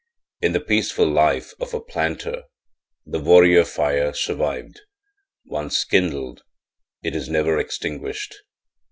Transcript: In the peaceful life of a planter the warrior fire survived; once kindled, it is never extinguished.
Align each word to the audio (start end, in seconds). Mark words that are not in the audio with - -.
In 0.41 0.53
the 0.53 0.59
peaceful 0.59 1.05
life 1.07 1.53
of 1.59 1.75
a 1.75 1.79
planter 1.79 2.45
the 3.05 3.19
warrior 3.19 3.63
fire 3.63 4.13
survived; 4.13 4.81
once 5.45 5.83
kindled, 5.83 6.41
it 7.03 7.15
is 7.15 7.29
never 7.29 7.59
extinguished. 7.59 8.33